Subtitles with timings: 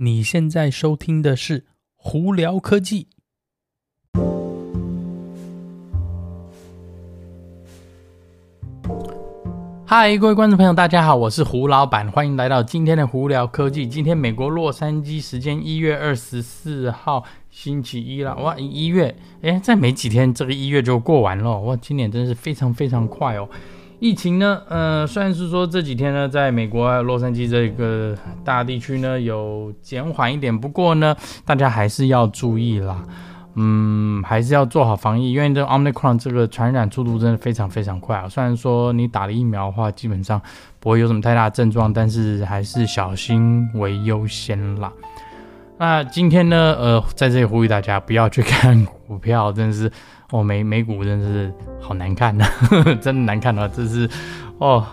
[0.00, 1.64] 你现在收听的是
[1.96, 3.08] 胡聊科技。
[9.84, 13.88] 嗨，各位观众朋友，大家好，我是胡老板，欢迎来到今天的胡聊科技。
[13.88, 23.48] 今天美国洛杉矶时间一月二十四号星期一了，哇，一月，诶，再没几天，这个一月就过完了，哇，今年真是非常非常快哦。
[24.00, 33.02] 疫情呢，呃，虽然是说这几天呢，在美国洛杉矶这个大地区呢有减缓一点，不过呢，大家还是要注意啦，
[33.56, 38.28] 嗯，还是要做好防疫，因为这 Omicron 这个传染速度真的非常非常快啊。
[38.28, 40.40] 虽然说你打了疫苗的话，基本上
[40.78, 44.92] 不会有什么太大症状，但是还是小心为优先啦。
[45.76, 49.90] 那今天呢，呃，在这里呼吁大家不要去看股票，真的是。
[50.30, 52.44] 哦，美美股真的是好难看的，
[53.00, 53.66] 真的难看啊！
[53.74, 54.06] 这是
[54.58, 54.86] 哦，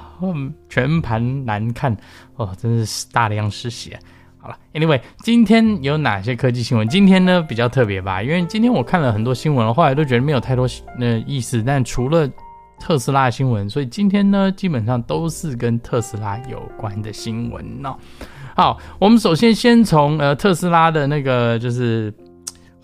[0.69, 1.95] 全盘难看
[2.37, 3.99] 哦，真是大量失血。
[4.37, 6.87] 好了，Anyway，今天有哪些科技新闻？
[6.87, 10.65] 今天呢比较特别吧，因为今天我看了很多新闻，后来都觉得没有太多
[10.99, 11.61] 呃意思。
[11.61, 12.29] 但除了
[12.79, 17.99] 特斯拉新闻，所以今天呢基本上都是跟特斯拉有关的新闻呢、哦。
[18.55, 22.13] 好，我们首先先从呃特斯拉的那个就是。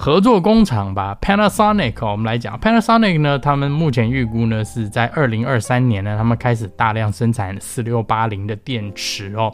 [0.01, 9.53] 合作工厂吧，Panasonic，我们来讲，Panasonic 呢，他们目前预估呢是在二零二三年呢，他们开始大量生产四六八零的电池哦。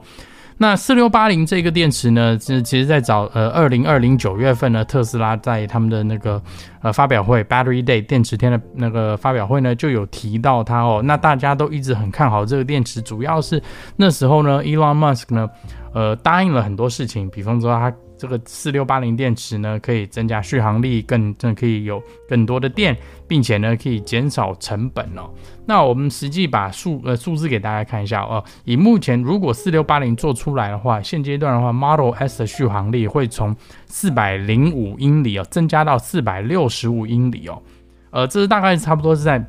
[0.58, 6.42] 那四六八零这个电池呢，是其实在早呃二零二零九月份呢，特斯拉在他们的那个
[6.82, 11.02] 呃发表会 Battery Day 电池天的那个发表会呢，就有提到它哦。
[11.04, 13.62] 那大家都一直很看好这个电池，主要是
[13.98, 15.50] 那时候呢，Elon Musk 呢，
[15.94, 17.94] 呃答应了很多事情，比方说他。
[18.18, 25.30] 这个四六八零电池呢，可以增加续航力，更真可以有更多的电，并且呢，可以减少成本哦。
[25.66, 28.44] 那我们实际把数呃数字给大家看一下哦。
[28.66, 37.62] 以目前如果四六八零做出来的话，现阶段的话，Model S 的续航力会从四百零五英里哦，增加到四百六十五英里哦。
[38.10, 39.46] 呃，这是大概差不多是在。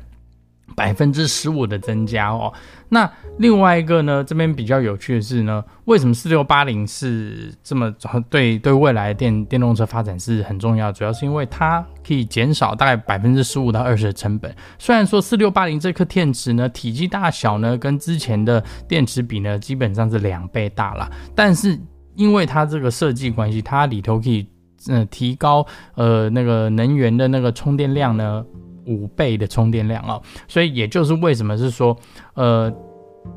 [0.75, 2.51] 百分之十五的增加哦，
[2.89, 7.93] 那另外一个呢，这边比较有趣的是呢，为什么四六八零是这么
[8.29, 10.91] 对对未来电电动车发展是很重要？
[10.91, 14.53] 主要是因为它可以减少大概百分之十五到二十的成本。
[14.77, 21.77] 虽然说四六八零这颗电池呢，体积大小呢，跟之前的电池比呢，基本上是两倍大了，但是
[22.15, 24.47] 因为它这个设计关系，它里头可以
[24.87, 25.65] 呃提高
[25.95, 28.45] 呃那个能源的那个充电量呢。
[28.89, 31.95] 五倍的充电量哦，所以也就是为什么是说，
[32.33, 32.73] 呃，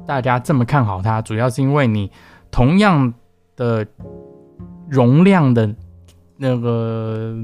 [0.07, 2.11] 大家这么看好它，主要是因为你
[2.51, 3.13] 同样
[3.55, 3.87] 的
[4.89, 5.73] 容量的
[6.39, 7.37] 那个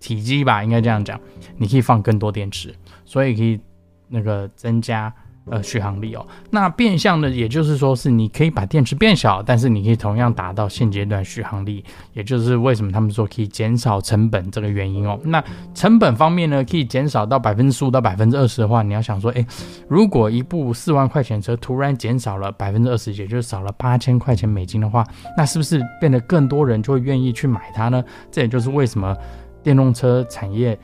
[0.00, 1.20] 体积吧，应该这样讲，
[1.58, 3.60] 你可以放更多电池，所以可以
[4.08, 5.12] 那个增加。
[5.46, 15.18] 呃，续航力哦，那变相的，也就是说是你可以把电池变小，但是你可以同样达到现阶段续航力，也就是为什么他们说可以减少成本这个原因哦。
[15.24, 15.42] 那
[15.74, 19.44] 成本方面呢，可以减少到百分之十五到百分之二十的话，你要想说，诶，
[19.88, 25.04] 如果一部四万块钱车突然减少了百分之二十，也就是少了八千块钱美金的话，
[25.36, 28.04] 那是不是变得更多人就会愿意去买它呢？
[28.30, 29.16] 这也就是为什么
[29.62, 30.78] 电动车产业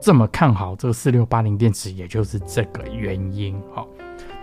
[0.00, 3.84] 这么看好这个四六八零电池，也就是这个原因哈。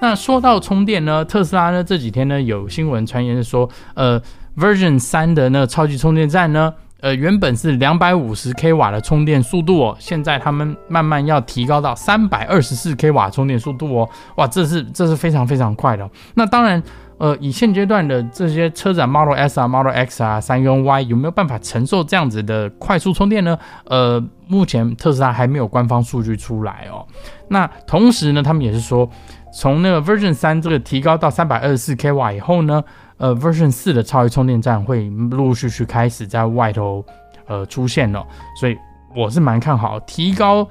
[0.02, 4.22] 那说到充电呢，特斯拉呢这几天呢有新闻传言说，呃
[4.58, 16.09] ，Version 三的那个超级充电站呢，呃，原本是两百五十 k 瓦的充电速度哦，现在他们慢慢要提高到三百二十四 k 瓦充电速度哦，哇，这是这是非常非常快的。
[16.36, 16.81] 那当然，
[17.18, 23.59] 呃，以现阶段的这些车展 Model S 啊、Model X 啊、三跟 Y 有没有办法承受这样子的快速充电呢？
[23.84, 27.06] 呃，目前特斯拉还没有官方数据出来哦。
[27.50, 29.09] 那同时呢，他们也是说。
[29.56, 32.84] 从那个 Version 三这个提高到三百二十四 k 瓦以后呢，
[33.23, 37.06] 呃，Version 四的超级充电站会陆陆续续开始在外头
[37.47, 38.22] 呃出现了，
[38.59, 38.78] 所以
[39.16, 40.67] 我是蛮看好提高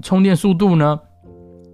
[0.00, 0.96] 充电速度呢，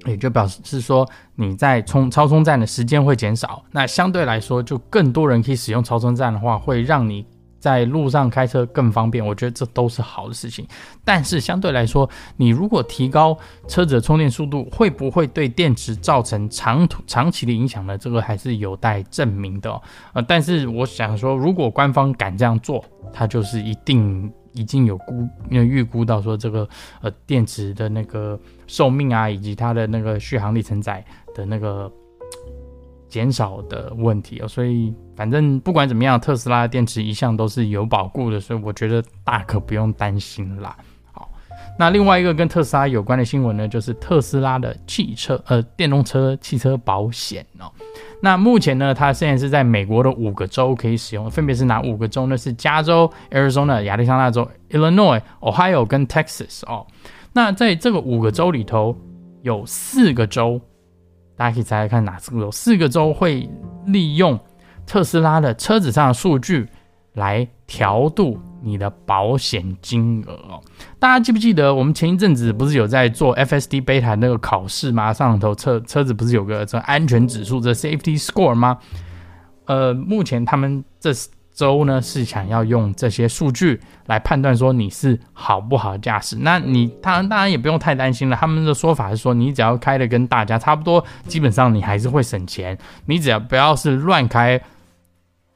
[0.07, 7.27] 也就表示是说你在充超充站的时间会减少，那相对来说就更多人可以使用超充站的话，会让你。
[7.59, 10.67] 在路上开车更方便，我觉得这都是好的事情。
[11.05, 17.99] 但是相对来说，你如果提高车子的充电速度，会不会对电池造成长途长期的影响呢？
[17.99, 19.81] 这个还是有待证明的。
[20.13, 26.69] 呃，但是我想说，如果官方敢这样做，它就是一定已经有估预估到说这个
[27.01, 31.91] 呃电池的那个寿命啊，以及它的那个续航力承载的那个。
[33.09, 40.77] 减少的问题哦，所以反正不管怎么样，特斯拉的电池一向都是有保固的，所以我觉得大可不用担心啦。
[41.13, 41.31] 好，
[41.79, 47.73] 那另外一个跟特斯拉有关的新闻呢，就是特斯拉的汽车呃电动车汽车保险哦。
[48.21, 52.37] 那目前呢，它现在是在美国的五个州可以使用，分别是哪五个州呢？
[52.37, 56.85] 是加州、Arizona、亚利桑那州、Illinois、Ohio 跟 Texas 哦。
[57.33, 58.97] 那在这个五个州里头，
[59.43, 60.61] 有四个州，
[61.39, 62.51] 大家可以猜猜看哪四个州？
[62.51, 63.49] 四个州会
[63.87, 64.39] 利用
[64.85, 66.67] 特斯拉的车子上的数据
[67.13, 70.61] 来调度你的保险金额哦。
[70.99, 75.13] 大家记不记得我们前一阵子不是有在做 FSD Beta 那个考试吗？
[75.13, 78.77] 上头车车子不是有个这安全指数这 Safety Score 吗？
[79.67, 81.13] 呃，目前他们这
[81.59, 86.37] 周呢是想要用这些数据来判断说你是好不好驾驶。
[86.41, 88.37] 那你当然当然也不用太担心了。
[88.37, 92.79] 他们的说法是说，你只要开的跟大家差不多，基本上你还是会省钱。
[93.07, 94.61] 你只要不要是乱开。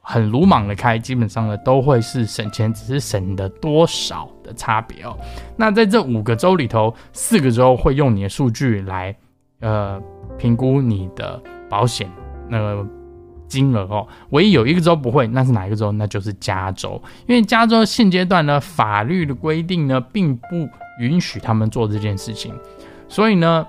[0.05, 5.17] 很鲁莽的开，基本上呢都会是省钱，只是省的多少的差别哦。
[5.55, 9.15] 那在这五个州里头，四个州会用你的数据来
[9.61, 9.97] 呃
[10.37, 12.11] 评估你的保险
[12.49, 12.85] 那个
[13.53, 14.07] 金额哦。
[14.31, 15.91] 唯一有一个州不会，那是哪一个州？
[15.93, 20.67] 那就是加州，因为加州现阶段呢法律的规定呢并不
[20.99, 22.53] 允许他们做这件事情，
[23.07, 23.65] 所以呢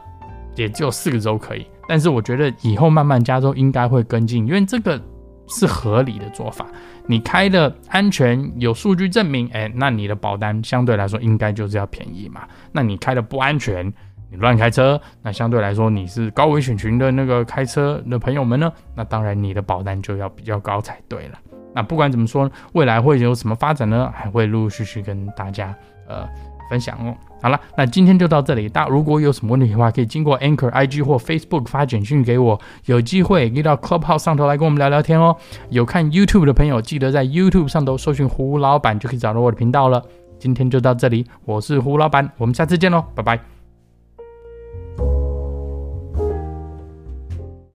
[0.57, 1.67] 也只有四个州可以。
[1.89, 5.01] 但是我觉得以后慢慢加州应该会跟进，因为这个。
[5.47, 6.67] 是合理的做法。
[7.07, 12.49] 你开的安全有数据证明，哎，那你的保单相对来说应该就是要便宜嘛。
[12.73, 13.93] 那你开的不安全，
[14.31, 21.39] 你乱开车，那相对来说你是高危险群的那个开车的朋友们呢，那当然你的保单就要比较高才对了。
[21.75, 24.13] 那不管怎么说，未来会有什么发展呢？
[24.15, 25.75] 还会陆陆续续跟大家
[26.09, 26.29] 呃。
[26.71, 28.71] 分享哦，好了，那今天就到这里。
[28.71, 32.59] 大家如果有什么问题的话，可以经过 Anchor、IG 或 Facebook 发简讯给我。
[32.87, 35.37] 有机会可以到 Clubhouse 上头来跟我们聊聊天哦。
[35.69, 40.03] 有看 YouTube 的朋友，记得在 YouTube 上头搜寻胡老板，就可以找到我的频道了。
[40.39, 43.54] 今天就到这里，我是胡老板，我们下次见喽，拜拜。